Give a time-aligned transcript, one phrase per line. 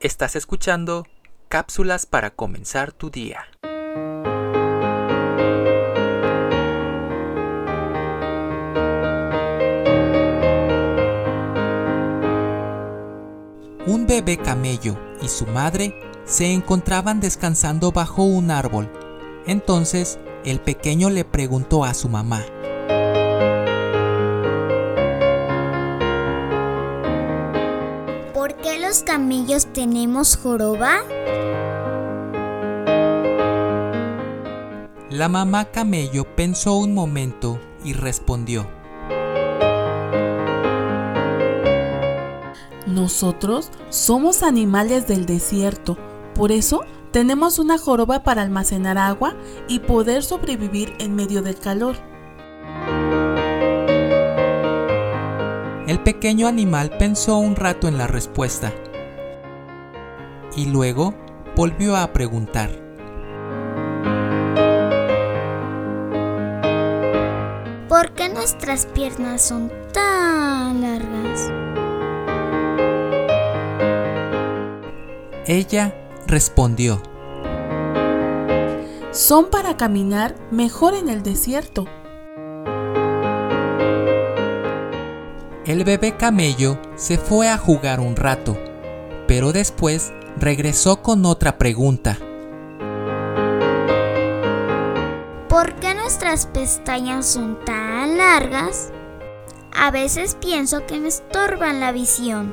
[0.00, 1.08] Estás escuchando
[1.48, 3.40] cápsulas para comenzar tu día.
[13.88, 18.88] Un bebé camello y su madre se encontraban descansando bajo un árbol.
[19.48, 22.44] Entonces el pequeño le preguntó a su mamá.
[28.88, 31.00] Los camellos tenemos joroba?
[35.10, 38.66] La mamá camello pensó un momento y respondió.
[42.86, 45.98] Nosotros somos animales del desierto,
[46.34, 49.34] por eso tenemos una joroba para almacenar agua
[49.68, 52.07] y poder sobrevivir en medio del calor.
[55.88, 58.74] El pequeño animal pensó un rato en la respuesta
[60.54, 61.14] y luego
[61.56, 62.68] volvió a preguntar.
[67.88, 71.50] ¿Por qué nuestras piernas son tan largas?
[75.46, 75.94] Ella
[76.26, 77.00] respondió.
[79.10, 81.86] Son para caminar mejor en el desierto.
[85.68, 88.56] El bebé camello se fue a jugar un rato,
[89.26, 92.16] pero después regresó con otra pregunta.
[95.46, 98.92] ¿Por qué nuestras pestañas son tan largas?
[99.76, 102.50] A veces pienso que me estorban la visión.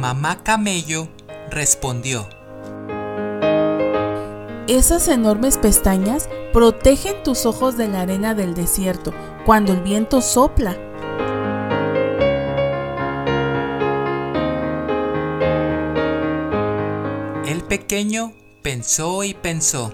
[0.00, 1.08] Mamá Camello
[1.50, 2.28] respondió.
[4.72, 9.12] Esas enormes pestañas protegen tus ojos de la arena del desierto
[9.44, 10.74] cuando el viento sopla.
[17.44, 19.92] El pequeño pensó y pensó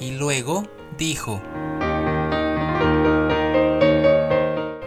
[0.00, 0.64] y luego
[0.98, 1.40] dijo.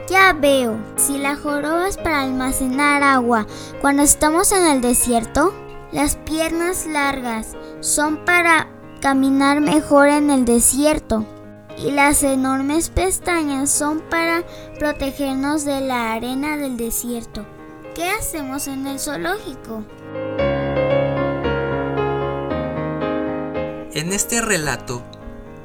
[0.09, 3.47] Ya veo, si la joroba es para almacenar agua
[3.79, 5.53] cuando estamos en el desierto,
[5.93, 11.25] las piernas largas son para caminar mejor en el desierto
[11.77, 14.45] y las enormes pestañas son para
[14.79, 17.45] protegernos de la arena del desierto.
[17.95, 19.83] ¿Qué hacemos en el zoológico?
[23.93, 25.03] En este relato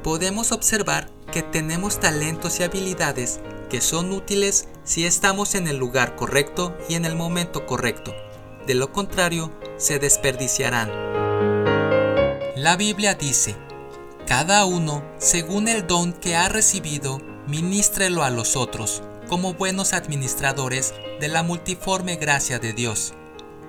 [0.03, 3.39] podemos observar que tenemos talentos y habilidades
[3.69, 8.13] que son útiles si estamos en el lugar correcto y en el momento correcto.
[8.67, 11.18] De lo contrario, se desperdiciarán.
[12.61, 13.55] La Biblia dice,
[14.27, 20.93] cada uno, según el don que ha recibido, ministrelo a los otros, como buenos administradores
[21.21, 23.13] de la multiforme gracia de Dios.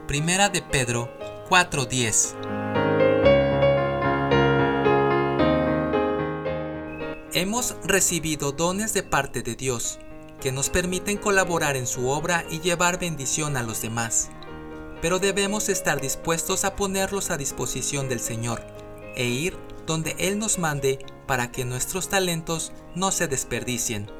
[0.08, 1.08] Primera de Pedro
[1.48, 2.34] 4:10
[7.32, 10.00] Hemos recibido dones de parte de Dios
[10.40, 14.30] que nos permiten colaborar en su obra y llevar bendición a los demás.
[15.00, 18.79] Pero debemos estar dispuestos a ponerlos a disposición del Señor
[19.16, 19.56] e ir
[19.87, 24.10] donde Él nos mande para que nuestros talentos no se desperdicien.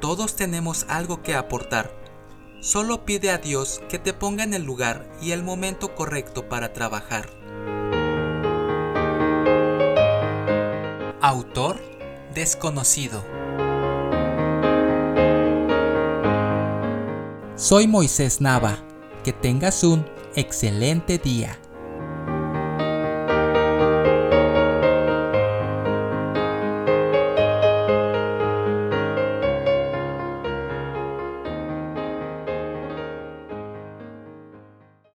[0.00, 1.90] Todos tenemos algo que aportar.
[2.60, 6.72] Solo pide a Dios que te ponga en el lugar y el momento correcto para
[6.72, 7.30] trabajar.
[11.20, 11.80] Autor
[12.34, 13.24] desconocido.
[17.56, 18.78] Soy Moisés Nava.
[19.24, 20.06] Que tengas un
[20.36, 21.58] excelente día.